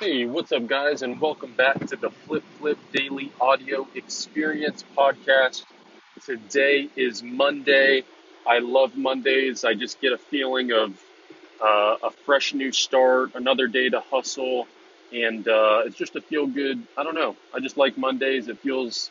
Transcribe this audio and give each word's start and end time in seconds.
Hey, 0.00 0.26
what's 0.26 0.52
up, 0.52 0.68
guys, 0.68 1.02
and 1.02 1.20
welcome 1.20 1.54
back 1.54 1.84
to 1.86 1.96
the 1.96 2.10
Flip 2.10 2.44
Flip 2.60 2.78
Daily 2.92 3.32
Audio 3.40 3.88
Experience 3.96 4.84
Podcast. 4.96 5.64
Today 6.24 6.88
is 6.94 7.20
Monday. 7.20 8.04
I 8.46 8.60
love 8.60 8.96
Mondays. 8.96 9.64
I 9.64 9.74
just 9.74 10.00
get 10.00 10.12
a 10.12 10.18
feeling 10.18 10.70
of 10.70 11.02
uh, 11.60 11.96
a 12.04 12.10
fresh 12.24 12.54
new 12.54 12.70
start, 12.70 13.34
another 13.34 13.66
day 13.66 13.88
to 13.88 13.98
hustle, 13.98 14.68
and 15.12 15.48
uh, 15.48 15.82
it's 15.84 15.96
just 15.96 16.14
a 16.14 16.20
feel 16.20 16.46
good. 16.46 16.80
I 16.96 17.02
don't 17.02 17.16
know. 17.16 17.34
I 17.52 17.58
just 17.58 17.76
like 17.76 17.98
Mondays. 17.98 18.46
It 18.46 18.60
feels 18.60 19.10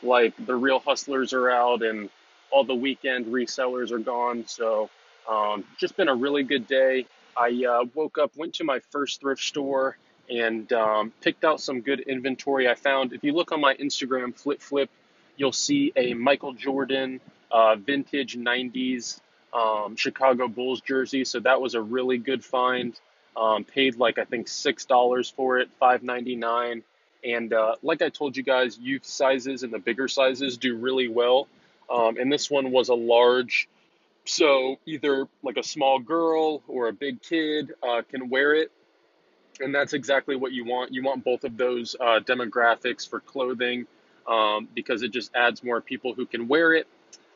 like 0.00 0.34
the 0.46 0.54
real 0.54 0.78
hustlers 0.78 1.32
are 1.32 1.50
out 1.50 1.82
and 1.82 2.08
all 2.52 2.62
the 2.62 2.74
weekend 2.74 3.26
resellers 3.26 3.90
are 3.90 3.98
gone. 3.98 4.46
So, 4.46 4.90
um, 5.28 5.64
just 5.76 5.96
been 5.96 6.08
a 6.08 6.14
really 6.14 6.44
good 6.44 6.68
day. 6.68 7.06
I 7.36 7.64
uh, 7.68 7.84
woke 7.94 8.18
up, 8.18 8.36
went 8.36 8.54
to 8.54 8.64
my 8.64 8.80
first 8.90 9.20
thrift 9.20 9.42
store, 9.42 9.96
and 10.30 10.72
um, 10.72 11.12
picked 11.20 11.44
out 11.44 11.60
some 11.60 11.80
good 11.80 12.00
inventory. 12.00 12.68
I 12.68 12.74
found, 12.74 13.12
if 13.12 13.24
you 13.24 13.32
look 13.32 13.52
on 13.52 13.60
my 13.60 13.74
Instagram, 13.74 14.34
Flip 14.34 14.60
Flip, 14.60 14.88
you'll 15.36 15.52
see 15.52 15.92
a 15.96 16.14
Michael 16.14 16.52
Jordan 16.52 17.20
uh, 17.50 17.74
vintage 17.74 18.36
90s 18.36 19.20
um, 19.52 19.96
Chicago 19.96 20.48
Bulls 20.48 20.80
jersey. 20.80 21.24
So 21.24 21.40
that 21.40 21.60
was 21.60 21.74
a 21.74 21.80
really 21.80 22.18
good 22.18 22.44
find. 22.44 22.98
Um, 23.36 23.64
paid 23.64 23.96
like 23.96 24.18
I 24.18 24.24
think 24.24 24.48
six 24.48 24.84
dollars 24.84 25.30
for 25.30 25.58
it, 25.58 25.70
five 25.78 26.02
ninety 26.02 26.36
nine. 26.36 26.82
And 27.24 27.52
uh, 27.52 27.76
like 27.82 28.02
I 28.02 28.08
told 28.08 28.36
you 28.36 28.42
guys, 28.42 28.78
youth 28.78 29.04
sizes 29.04 29.62
and 29.62 29.72
the 29.72 29.78
bigger 29.78 30.08
sizes 30.08 30.56
do 30.56 30.76
really 30.76 31.08
well. 31.08 31.48
Um, 31.88 32.16
and 32.18 32.30
this 32.30 32.50
one 32.50 32.70
was 32.70 32.88
a 32.88 32.94
large, 32.94 33.68
so 34.24 34.78
either 34.86 35.26
like 35.42 35.56
a 35.56 35.62
small 35.62 35.98
girl 35.98 36.62
or 36.68 36.88
a 36.88 36.92
big 36.92 37.22
kid 37.22 37.72
uh, 37.82 38.02
can 38.08 38.30
wear 38.30 38.54
it 38.54 38.70
and 39.60 39.74
that's 39.74 39.92
exactly 39.92 40.36
what 40.36 40.52
you 40.52 40.64
want. 40.64 40.92
You 40.92 41.02
want 41.02 41.24
both 41.24 41.44
of 41.44 41.56
those 41.56 41.96
uh, 42.00 42.20
demographics 42.20 43.08
for 43.08 43.20
clothing 43.20 43.86
um, 44.26 44.68
because 44.74 45.02
it 45.02 45.12
just 45.12 45.30
adds 45.34 45.62
more 45.62 45.80
people 45.80 46.14
who 46.14 46.26
can 46.26 46.48
wear 46.48 46.72
it. 46.72 46.86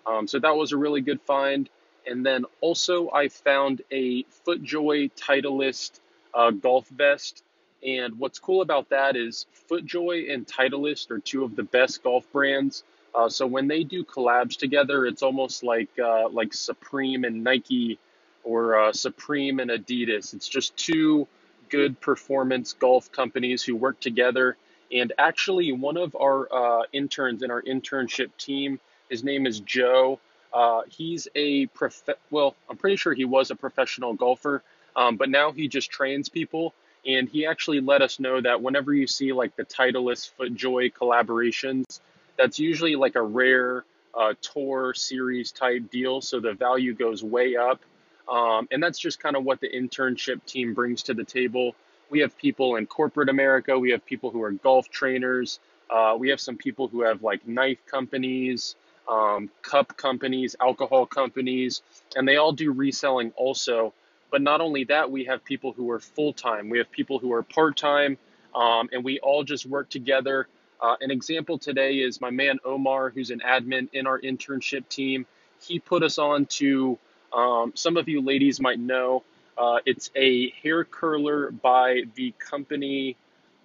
Um, 0.06 0.26
so 0.26 0.38
that 0.38 0.54
was 0.54 0.72
a 0.72 0.76
really 0.76 1.00
good 1.00 1.20
find. 1.22 1.68
And 2.06 2.24
then 2.24 2.44
also, 2.60 3.10
I 3.10 3.28
found 3.28 3.82
a 3.90 4.24
FootJoy 4.46 5.12
Titleist 5.16 6.00
uh, 6.34 6.50
golf 6.50 6.88
vest. 6.88 7.42
And 7.86 8.18
what's 8.18 8.38
cool 8.38 8.62
about 8.62 8.90
that 8.90 9.16
is 9.16 9.46
FootJoy 9.70 10.32
and 10.32 10.46
Titleist 10.46 11.10
are 11.10 11.18
two 11.18 11.44
of 11.44 11.56
the 11.56 11.62
best 11.62 12.02
golf 12.02 12.30
brands. 12.32 12.84
Uh, 13.14 13.28
so 13.28 13.46
when 13.46 13.68
they 13.68 13.84
do 13.84 14.04
collabs 14.04 14.56
together, 14.56 15.06
it's 15.06 15.22
almost 15.22 15.62
like 15.62 15.90
uh, 15.98 16.28
like 16.28 16.52
Supreme 16.52 17.24
and 17.24 17.44
Nike 17.44 17.98
or 18.42 18.78
uh, 18.78 18.92
Supreme 18.92 19.60
and 19.60 19.70
Adidas. 19.70 20.34
It's 20.34 20.48
just 20.48 20.76
two 20.76 21.28
good 21.68 22.00
performance 22.00 22.72
golf 22.72 23.10
companies 23.12 23.62
who 23.62 23.76
work 23.76 24.00
together. 24.00 24.56
And 24.92 25.12
actually, 25.18 25.72
one 25.72 25.96
of 25.96 26.14
our 26.14 26.48
uh, 26.52 26.82
interns 26.92 27.42
in 27.42 27.50
our 27.50 27.62
internship 27.62 28.30
team, 28.38 28.78
his 29.08 29.24
name 29.24 29.46
is 29.46 29.60
Joe. 29.60 30.20
Uh, 30.52 30.82
he's 30.88 31.26
a 31.34 31.66
prof. 31.66 32.02
Well, 32.30 32.54
I'm 32.70 32.76
pretty 32.76 32.96
sure 32.96 33.12
he 33.12 33.24
was 33.24 33.50
a 33.50 33.56
professional 33.56 34.14
golfer, 34.14 34.62
um, 34.94 35.16
but 35.16 35.28
now 35.28 35.50
he 35.52 35.68
just 35.68 35.90
trains 35.90 36.28
people. 36.28 36.74
And 37.06 37.28
he 37.28 37.44
actually 37.44 37.80
let 37.80 38.00
us 38.00 38.18
know 38.18 38.40
that 38.40 38.62
whenever 38.62 38.94
you 38.94 39.06
see 39.06 39.32
like 39.32 39.56
the 39.56 39.64
Titleist 39.64 40.30
FootJoy 40.38 40.94
collaborations, 40.94 42.00
that's 42.38 42.58
usually 42.58 42.96
like 42.96 43.14
a 43.14 43.22
rare 43.22 43.84
uh, 44.14 44.34
tour 44.40 44.94
series 44.94 45.52
type 45.52 45.90
deal. 45.90 46.20
So 46.20 46.40
the 46.40 46.54
value 46.54 46.94
goes 46.94 47.22
way 47.22 47.56
up. 47.56 47.80
Um, 48.30 48.68
and 48.70 48.82
that's 48.82 48.98
just 48.98 49.20
kind 49.20 49.36
of 49.36 49.44
what 49.44 49.60
the 49.60 49.68
internship 49.68 50.44
team 50.46 50.74
brings 50.74 51.02
to 51.04 51.14
the 51.14 51.24
table. 51.24 51.74
We 52.10 52.20
have 52.20 52.36
people 52.38 52.76
in 52.76 52.86
corporate 52.86 53.28
America, 53.28 53.78
we 53.78 53.90
have 53.90 54.04
people 54.04 54.30
who 54.30 54.42
are 54.42 54.52
golf 54.52 54.88
trainers, 54.90 55.58
uh, 55.90 56.16
we 56.18 56.28
have 56.30 56.40
some 56.40 56.56
people 56.56 56.88
who 56.88 57.02
have 57.02 57.22
like 57.22 57.46
knife 57.46 57.78
companies, 57.86 58.76
um, 59.08 59.50
cup 59.62 59.96
companies, 59.96 60.56
alcohol 60.60 61.06
companies, 61.06 61.82
and 62.16 62.26
they 62.26 62.36
all 62.36 62.52
do 62.52 62.72
reselling 62.72 63.32
also. 63.36 63.92
But 64.30 64.42
not 64.42 64.60
only 64.60 64.84
that, 64.84 65.10
we 65.10 65.24
have 65.24 65.44
people 65.44 65.72
who 65.72 65.90
are 65.90 66.00
full 66.00 66.32
time, 66.32 66.68
we 66.68 66.78
have 66.78 66.90
people 66.90 67.18
who 67.18 67.32
are 67.32 67.42
part 67.42 67.76
time, 67.76 68.16
um, 68.54 68.88
and 68.92 69.04
we 69.04 69.18
all 69.20 69.44
just 69.44 69.66
work 69.66 69.88
together. 69.90 70.48
Uh, 70.80 70.96
an 71.00 71.10
example 71.10 71.58
today 71.58 71.94
is 71.94 72.20
my 72.20 72.30
man 72.30 72.58
Omar, 72.64 73.10
who's 73.10 73.30
an 73.30 73.40
admin 73.40 73.88
in 73.92 74.06
our 74.06 74.20
internship 74.20 74.88
team. 74.88 75.26
He 75.62 75.78
put 75.78 76.02
us 76.02 76.18
on 76.18 76.46
to 76.46 76.98
um, 77.34 77.72
some 77.74 77.96
of 77.96 78.08
you 78.08 78.20
ladies 78.20 78.60
might 78.60 78.78
know 78.78 79.22
uh, 79.56 79.78
it's 79.86 80.10
a 80.16 80.50
hair 80.62 80.84
curler 80.84 81.50
by 81.50 82.02
the 82.14 82.32
company, 82.38 83.16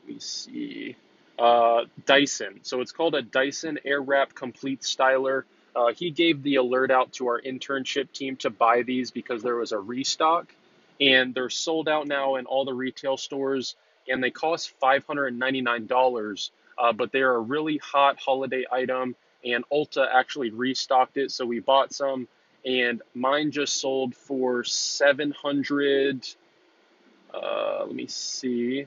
let 0.04 0.14
me 0.14 0.20
see, 0.20 0.96
uh, 1.38 1.86
Dyson. 2.06 2.60
So 2.64 2.82
it's 2.82 2.92
called 2.92 3.16
a 3.16 3.22
Dyson 3.22 3.80
Airwrap 3.86 4.36
Complete 4.36 4.82
Styler. 4.82 5.44
Uh, 5.76 5.94
he 5.94 6.12
gave 6.12 6.44
the 6.44 6.56
alert 6.56 6.92
out 6.92 7.14
to 7.14 7.28
our 7.28 7.42
internship 7.42 8.12
team 8.12 8.36
to 8.38 8.50
buy 8.50 8.84
these 8.84 9.12
because 9.12 9.42
there 9.42 9.56
was 9.56 9.72
a 9.72 9.80
restock 9.80 10.54
and 11.00 11.34
they're 11.34 11.50
sold 11.50 11.88
out 11.88 12.08
now 12.08 12.36
in 12.36 12.46
all 12.46 12.66
the 12.66 12.74
retail 12.74 13.18
stores 13.18 13.76
and 14.08 14.24
they 14.24 14.32
cost 14.32 14.74
$599 14.82 16.50
uh, 16.78 16.94
but 16.94 17.12
they're 17.12 17.36
a 17.36 17.40
really 17.40 17.78
hot 17.78 18.20
holiday 18.20 18.66
item 18.72 19.16
and 19.46 19.64
ulta 19.72 20.06
actually 20.12 20.50
restocked 20.50 21.18
it 21.18 21.32
so 21.32 21.46
we 21.46 21.60
bought 21.60 21.94
some 21.94 22.28
and 22.70 23.02
mine 23.16 23.50
just 23.50 23.78
sold 23.78 24.16
for 24.16 24.64
700 24.64 26.28
uh, 27.34 27.84
let 27.86 27.94
me 27.94 28.08
see. 28.08 28.86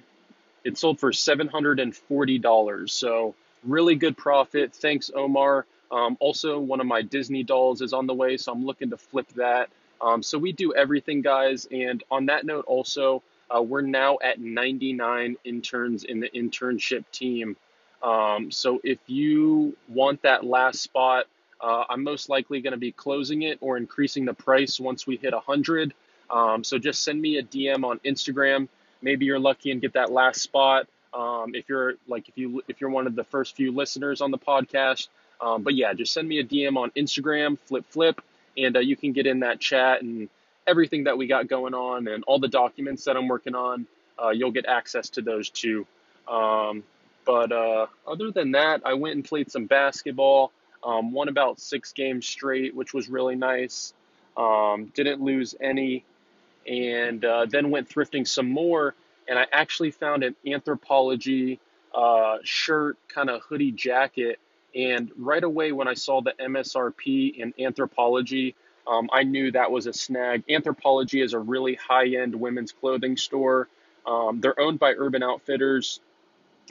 It 0.65 0.76
sold 0.78 1.00
for 1.00 1.10
$740 1.10 2.91
so 2.91 3.34
really 3.65 3.94
good 3.97 4.16
profit. 4.16 4.75
Thanks 4.75 5.10
omar. 5.15 5.66
Um, 5.91 6.16
also 6.21 6.59
one 6.59 6.81
of 6.81 6.87
my 6.87 7.03
disney 7.03 7.42
dolls 7.42 7.82
is 7.82 7.92
on 7.92 8.06
the 8.06 8.15
way 8.15 8.37
so 8.37 8.53
i'm 8.53 8.65
looking 8.65 8.91
to 8.91 8.97
flip 8.97 9.28
that. 9.34 9.69
Um, 10.00 10.22
so 10.22 10.38
we 10.38 10.53
do 10.53 10.72
everything 10.75 11.21
guys 11.21 11.66
and 11.71 12.03
on 12.10 12.26
that 12.26 12.47
note 12.47 12.65
also 12.66 13.22
uh, 13.54 13.60
we're 13.60 13.82
now 13.82 14.19
at 14.22 14.41
99 14.41 15.37
interns 15.44 16.04
in 16.04 16.21
the 16.21 16.31
internship 16.31 17.04
team. 17.12 17.56
Um, 18.03 18.50
so 18.50 18.81
if 18.82 18.98
you 19.06 19.76
want 19.88 20.22
that 20.22 20.44
last 20.44 20.81
spot 20.81 21.26
uh, 21.62 21.84
I'm 21.89 22.03
most 22.03 22.28
likely 22.28 22.61
going 22.61 22.73
to 22.73 22.78
be 22.78 22.93
closing 22.93 23.43
it 23.43 23.59
or 23.61 23.77
increasing 23.77 24.25
the 24.25 24.34
price 24.34 24.81
once 24.81 25.06
we 25.06 25.17
hit 25.17 25.33
100. 25.33 25.95
Um, 26.28 26.65
so 26.65 26.78
just 26.78 27.05
send 27.05 27.21
me 27.21 27.39
a 27.39 27.43
DM 27.43 27.84
on 27.84 28.00
Instagram. 28.00 28.69
Maybe 29.00 29.27
you're 29.27 29.39
lucky 29.39 29.71
and 29.71 29.81
get 29.81 29.93
that 29.93 30.11
last 30.11 30.41
spot. 30.41 30.89
Um, 31.15 31.55
if 31.55 31.69
you're 31.69 31.95
like 32.09 32.28
if 32.28 32.39
you 32.39 32.62
if 32.69 32.81
you're 32.81 32.91
one 32.91 33.06
of 33.06 33.15
the 33.15 33.25
first 33.25 33.55
few 33.55 33.71
listeners 33.71 34.21
on 34.21 34.31
the 34.31 34.39
podcast. 34.39 35.09
Um, 35.41 35.62
but 35.62 35.75
yeah, 35.75 35.93
just 35.93 36.12
send 36.12 36.28
me 36.28 36.39
a 36.39 36.45
DM 36.45 36.77
on 36.77 36.91
Instagram, 36.91 37.59
flip 37.59 37.84
flip, 37.89 38.21
and 38.56 38.77
uh, 38.77 38.81
you 38.81 38.97
can 38.97 39.12
get 39.12 39.27
in 39.27 39.41
that 39.41 39.61
chat 39.61 40.03
and 40.03 40.28
everything 40.67 41.05
that 41.05 41.19
we 41.19 41.27
got 41.27 41.49
going 41.49 41.75
on 41.75 42.09
and 42.09 42.25
all 42.25 42.39
the 42.39 42.49
documents 42.49 43.05
that 43.05 43.17
I'm 43.17 43.28
working 43.28 43.55
on. 43.55 43.87
Uh, 44.22 44.31
you'll 44.31 44.53
get 44.53 44.67
access 44.67 45.11
to 45.11 45.22
those 45.22 45.51
too. 45.51 45.87
Um, 46.28 46.84
but 47.25 47.53
uh, 47.53 47.87
other 48.06 48.31
than 48.31 48.53
that, 48.53 48.83
I 48.84 48.95
went 48.95 49.17
and 49.17 49.25
played 49.25 49.51
some 49.51 49.67
basketball. 49.67 50.53
Um, 50.84 51.12
won 51.12 51.28
about 51.28 51.60
six 51.60 51.93
games 51.93 52.26
straight, 52.26 52.75
which 52.75 52.93
was 52.93 53.09
really 53.09 53.37
nice. 53.37 53.94
Um, 54.37 54.87
didn't 54.94 55.22
lose 55.22 55.54
any, 55.60 56.04
and 56.66 57.25
uh, 57.25 57.47
then 57.47 57.70
went 57.70 57.88
thrifting 57.88 58.26
some 58.26 58.48
more. 58.48 58.94
And 59.28 59.38
I 59.38 59.47
actually 59.53 59.92
found 59.92 60.25
an 60.25 60.34
Anthropologie 60.44 61.59
uh, 61.94 62.38
shirt, 62.42 62.97
kind 63.09 63.31
of 63.31 63.42
hoodie 63.42 63.72
jacket. 63.72 64.38
And 64.75 65.10
right 65.16 65.42
away, 65.44 65.72
when 65.72 65.87
I 65.87 65.94
saw 65.94 66.22
the 66.22 66.32
MSRP 66.41 67.37
in 67.37 67.53
Anthropologie, 67.53 68.54
um, 68.87 69.09
I 69.12 69.22
knew 69.22 69.53
that 69.53 69.71
was 69.71 69.87
a 69.87 69.92
snag. 69.92 70.47
Anthropologie 70.48 71.22
is 71.22 71.34
a 71.34 71.38
really 71.38 71.75
high 71.75 72.16
end 72.16 72.34
women's 72.34 72.72
clothing 72.72 73.16
store. 73.16 73.69
Um, 74.06 74.41
they're 74.41 74.59
owned 74.59 74.81
by 74.81 74.94
Urban 74.94 75.22
Outfitters, 75.22 76.01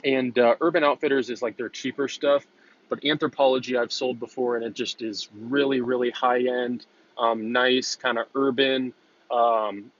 and 0.04 0.38
uh, 0.38 0.56
Urban 0.60 0.84
Outfitters 0.84 1.30
is 1.30 1.40
like 1.40 1.56
their 1.56 1.70
cheaper 1.70 2.08
stuff 2.08 2.46
but 2.92 3.00
Anthropologie 3.00 3.80
I've 3.80 3.90
sold 3.90 4.20
before, 4.20 4.56
and 4.56 4.64
it 4.66 4.74
just 4.74 5.00
is 5.00 5.30
really, 5.34 5.80
really 5.80 6.10
high 6.10 6.40
end, 6.40 6.84
um, 7.16 7.50
nice, 7.50 7.96
kind 7.96 8.18
of 8.18 8.26
urban 8.34 8.92
um, 9.30 9.90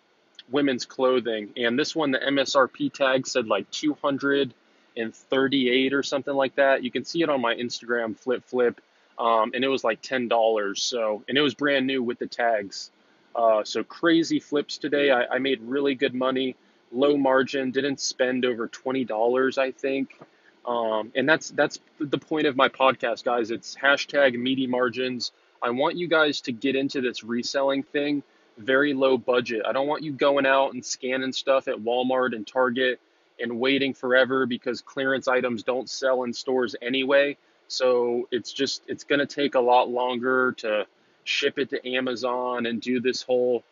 women's 0.50 0.84
clothing. 0.84 1.48
And 1.56 1.78
this 1.78 1.96
one, 1.96 2.10
the 2.10 2.18
MSRP 2.18 2.92
tag 2.92 3.26
said 3.26 3.46
like 3.46 3.70
238 3.70 5.94
or 5.94 6.02
something 6.02 6.34
like 6.34 6.56
that. 6.56 6.84
You 6.84 6.90
can 6.90 7.06
see 7.06 7.22
it 7.22 7.30
on 7.30 7.40
my 7.40 7.54
Instagram, 7.54 8.14
Flip 8.14 8.44
Flip, 8.44 8.78
um, 9.18 9.52
and 9.54 9.64
it 9.64 9.68
was 9.68 9.84
like 9.84 10.02
$10. 10.02 10.78
So, 10.78 11.24
and 11.26 11.38
it 11.38 11.40
was 11.40 11.54
brand 11.54 11.86
new 11.86 12.02
with 12.02 12.18
the 12.18 12.26
tags. 12.26 12.90
Uh, 13.34 13.64
so 13.64 13.82
crazy 13.82 14.38
flips 14.38 14.76
today. 14.76 15.10
I, 15.10 15.36
I 15.36 15.38
made 15.38 15.62
really 15.62 15.94
good 15.94 16.12
money, 16.12 16.56
low 16.92 17.16
margin, 17.16 17.70
didn't 17.70 18.00
spend 18.00 18.44
over 18.44 18.68
$20, 18.68 19.56
I 19.56 19.70
think. 19.70 20.14
Um, 20.66 21.12
and 21.14 21.28
that's 21.28 21.50
that's 21.50 21.80
the 21.98 22.18
point 22.18 22.46
of 22.46 22.56
my 22.56 22.68
podcast, 22.68 23.24
guys. 23.24 23.50
It's 23.50 23.74
hashtag 23.74 24.38
meaty 24.38 24.66
margins. 24.66 25.32
I 25.62 25.70
want 25.70 25.96
you 25.96 26.08
guys 26.08 26.40
to 26.42 26.52
get 26.52 26.76
into 26.76 27.00
this 27.00 27.24
reselling 27.24 27.82
thing, 27.82 28.22
very 28.58 28.94
low 28.94 29.16
budget. 29.16 29.62
I 29.66 29.72
don't 29.72 29.86
want 29.86 30.02
you 30.02 30.12
going 30.12 30.46
out 30.46 30.72
and 30.72 30.84
scanning 30.84 31.32
stuff 31.32 31.68
at 31.68 31.76
Walmart 31.76 32.34
and 32.34 32.46
Target 32.46 33.00
and 33.40 33.58
waiting 33.58 33.94
forever 33.94 34.46
because 34.46 34.80
clearance 34.80 35.28
items 35.28 35.62
don't 35.62 35.88
sell 35.88 36.24
in 36.24 36.32
stores 36.32 36.76
anyway. 36.80 37.36
So 37.68 38.28
it's 38.30 38.52
just 38.52 38.82
it's 38.86 39.04
going 39.04 39.18
to 39.18 39.26
take 39.26 39.54
a 39.54 39.60
lot 39.60 39.88
longer 39.88 40.52
to 40.58 40.86
ship 41.24 41.58
it 41.58 41.70
to 41.70 41.88
Amazon 41.88 42.66
and 42.66 42.80
do 42.80 43.00
this 43.00 43.22
whole. 43.22 43.64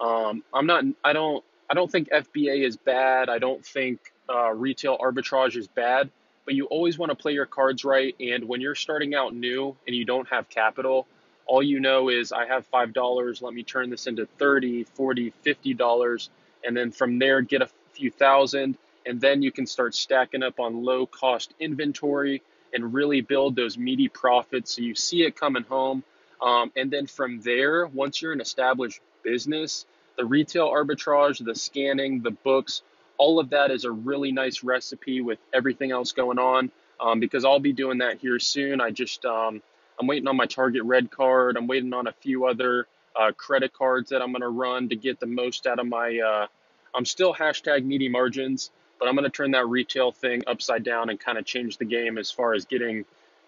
Um, 0.00 0.42
I'm 0.52 0.66
not. 0.66 0.84
I 1.02 1.12
don't. 1.12 1.44
I 1.70 1.74
don't 1.74 1.90
think 1.90 2.10
FBA 2.10 2.66
is 2.66 2.76
bad. 2.76 3.30
I 3.30 3.38
don't 3.38 3.64
think 3.64 4.12
uh, 4.28 4.52
retail 4.52 4.98
arbitrage 4.98 5.56
is 5.56 5.68
bad. 5.68 6.10
But 6.44 6.54
you 6.54 6.66
always 6.66 6.98
want 6.98 7.10
to 7.10 7.16
play 7.16 7.32
your 7.32 7.46
cards 7.46 7.84
right. 7.84 8.14
And 8.20 8.46
when 8.46 8.60
you're 8.60 8.74
starting 8.74 9.14
out 9.14 9.34
new 9.34 9.76
and 9.86 9.96
you 9.96 10.04
don't 10.04 10.28
have 10.28 10.48
capital, 10.48 11.06
all 11.46 11.62
you 11.62 11.80
know 11.80 12.08
is 12.08 12.32
I 12.32 12.46
have 12.46 12.70
$5. 12.70 13.42
Let 13.42 13.54
me 13.54 13.62
turn 13.62 13.90
this 13.90 14.06
into 14.06 14.26
30, 14.26 14.84
40, 14.84 15.30
50 15.30 15.74
dollars 15.74 16.30
and 16.64 16.76
then 16.76 16.90
from 16.90 17.18
there 17.18 17.40
get 17.42 17.62
a 17.62 17.68
few 17.92 18.10
thousand 18.10 18.76
and 19.06 19.20
then 19.20 19.42
you 19.42 19.52
can 19.52 19.66
start 19.66 19.94
stacking 19.94 20.42
up 20.42 20.58
on 20.58 20.82
low 20.82 21.06
cost 21.06 21.52
inventory 21.60 22.42
and 22.72 22.94
really 22.94 23.20
build 23.20 23.54
those 23.54 23.78
meaty 23.78 24.08
profits 24.08 24.74
so 24.74 24.82
you 24.82 24.94
see 24.94 25.22
it 25.22 25.36
coming 25.36 25.64
home 25.64 26.02
um, 26.42 26.72
and 26.76 26.90
then 26.90 27.06
from 27.06 27.40
there 27.42 27.86
once 27.86 28.20
you're 28.20 28.32
an 28.32 28.40
established 28.40 29.00
business 29.22 29.86
the 30.16 30.24
retail 30.24 30.68
arbitrage 30.68 31.44
the 31.44 31.54
scanning 31.54 32.20
the 32.22 32.30
books 32.30 32.82
all 33.18 33.38
of 33.38 33.50
that 33.50 33.70
is 33.70 33.84
a 33.84 33.90
really 33.90 34.32
nice 34.32 34.62
recipe 34.62 35.20
with 35.20 35.38
everything 35.52 35.92
else 35.92 36.12
going 36.12 36.38
on 36.38 36.70
um, 37.00 37.20
because 37.20 37.44
i'll 37.44 37.60
be 37.60 37.72
doing 37.72 37.98
that 37.98 38.18
here 38.18 38.38
soon 38.38 38.80
i 38.80 38.90
just 38.90 39.24
um, 39.24 39.62
i'm 40.00 40.06
waiting 40.06 40.28
on 40.28 40.36
my 40.36 40.46
target 40.46 40.82
red 40.84 41.10
card 41.10 41.56
i'm 41.56 41.66
waiting 41.66 41.92
on 41.92 42.06
a 42.06 42.12
few 42.12 42.46
other 42.46 42.86
uh, 43.16 43.32
credit 43.32 43.72
cards 43.72 44.10
that 44.10 44.22
I'm 44.22 44.32
going 44.32 44.42
to 44.42 44.48
run 44.48 44.88
to 44.88 44.96
get 44.96 45.20
the 45.20 45.26
most 45.26 45.66
out 45.66 45.78
of 45.78 45.86
my. 45.86 46.18
Uh, 46.18 46.46
I'm 46.94 47.04
still 47.04 47.34
hashtag 47.34 47.84
meaty 47.84 48.08
margins, 48.08 48.70
but 48.98 49.08
I'm 49.08 49.14
going 49.14 49.24
to 49.24 49.30
turn 49.30 49.52
that 49.52 49.66
retail 49.68 50.12
thing 50.12 50.42
upside 50.46 50.84
down 50.84 51.10
and 51.10 51.18
kind 51.18 51.38
of 51.38 51.44
change 51.44 51.78
the 51.78 51.84
game 51.84 52.18
as 52.18 52.30
far 52.30 52.54
as 52.54 52.64
getting 52.64 53.04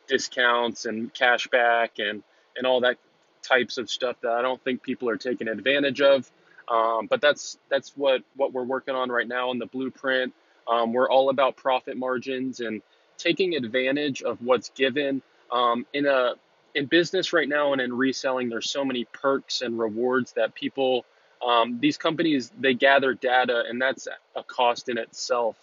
discounts 0.09 0.85
and 0.87 1.13
cash 1.13 1.49
back 1.49 1.99
and 1.99 2.23
and 2.57 2.67
all 2.67 2.81
that 2.81 2.97
types 3.43 3.77
of 3.77 3.91
stuff 3.91 4.17
that 4.23 4.33
I 4.33 4.41
don't 4.43 4.63
think 4.63 4.83
people 4.83 5.09
are 5.09 5.17
taking 5.17 5.49
advantage 5.49 6.01
of. 6.01 6.31
Um, 6.69 7.07
but 7.07 7.21
that's 7.21 7.59
that's 7.69 7.93
what 7.97 8.23
what 8.37 8.53
we're 8.53 8.65
working 8.65 8.95
on 8.95 9.11
right 9.11 9.29
now 9.29 9.51
in 9.53 9.59
the 9.59 9.67
blueprint. 9.67 10.35
Um, 10.69 10.93
we're 10.93 11.09
all 11.09 11.31
about 11.31 11.57
profit 11.57 11.97
margins 11.97 12.61
and 12.61 12.83
taking 13.19 13.55
advantage 13.55 14.23
of 14.23 14.43
what's 14.43 14.71
given 14.71 15.23
um, 15.51 15.87
in 15.93 16.07
a 16.07 16.35
in 16.75 16.87
business 16.87 17.33
right 17.33 17.49
now 17.49 17.73
and 17.73 17.81
in 17.81 17.93
reselling, 17.97 18.51
there's 18.51 18.71
so 18.71 18.85
many 18.85 19.07
perks 19.07 19.63
and 19.63 19.79
rewards 19.79 20.33
that 20.33 20.55
people, 20.55 21.07
um, 21.43 21.81
these 21.81 21.97
companies, 21.97 22.53
they 22.61 22.75
gather 22.75 23.15
data, 23.15 23.65
and 23.67 23.81
that's 23.81 24.07
a 24.37 24.45
cost 24.45 24.91
in 24.91 24.99
itself. 24.99 25.57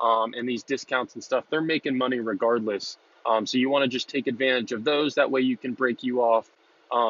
Um, 0.00 0.34
and 0.34 0.46
these 0.46 0.62
discounts 0.62 1.14
and 1.14 1.24
stuff, 1.24 1.44
they're 1.50 1.62
making 1.62 1.96
money 1.96 2.20
regardless. 2.20 2.98
Um, 3.26 3.46
so 3.46 3.56
you 3.58 3.70
want 3.70 3.84
to 3.84 3.88
just 3.88 4.08
take 4.10 4.26
advantage 4.26 4.72
of 4.72 4.84
those. 4.84 5.14
That 5.14 5.30
way 5.30 5.40
you 5.40 5.56
can 5.56 5.72
break 5.72 6.02
you 6.02 6.20
off 6.20 6.48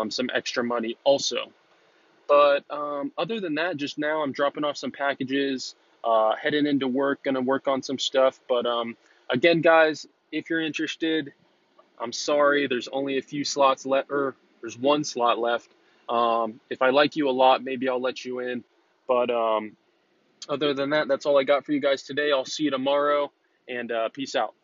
some 0.08 0.30
extra 0.32 0.62
money 0.62 0.96
also. 1.04 1.50
But 2.28 2.64
um, 2.70 3.10
other 3.16 3.40
than 3.40 3.54
that, 3.56 3.76
just 3.76 3.98
now 3.98 4.22
I'm 4.22 4.32
dropping 4.32 4.64
off 4.64 4.76
some 4.76 4.92
packages, 4.92 5.74
uh, 6.04 6.34
heading 6.36 6.66
into 6.66 6.86
work, 6.86 7.24
gonna 7.24 7.40
work 7.40 7.66
on 7.66 7.82
some 7.82 7.98
stuff. 7.98 8.38
But 8.48 8.66
um, 8.66 8.96
again, 9.30 9.62
guys, 9.62 10.06
if 10.30 10.50
you're 10.50 10.60
interested, 10.60 11.32
I'm 11.98 12.12
sorry, 12.12 12.66
there's 12.66 12.88
only 12.88 13.18
a 13.18 13.22
few 13.22 13.44
slots 13.44 13.86
left, 13.86 14.10
or 14.10 14.36
there's 14.60 14.78
one 14.78 15.04
slot 15.04 15.38
left. 15.38 15.70
Um, 16.08 16.60
if 16.70 16.82
I 16.82 16.90
like 16.90 17.16
you 17.16 17.28
a 17.28 17.32
lot, 17.32 17.64
maybe 17.64 17.88
I'll 17.88 18.00
let 18.00 18.24
you 18.24 18.40
in. 18.40 18.62
But 19.06 19.30
um, 19.30 19.76
other 20.48 20.74
than 20.74 20.90
that, 20.90 21.08
that's 21.08 21.26
all 21.26 21.38
I 21.38 21.44
got 21.44 21.64
for 21.64 21.72
you 21.72 21.80
guys 21.80 22.02
today. 22.02 22.30
I'll 22.32 22.44
see 22.44 22.64
you 22.64 22.70
tomorrow, 22.70 23.32
and 23.68 23.90
uh, 23.90 24.08
peace 24.10 24.34
out. 24.36 24.54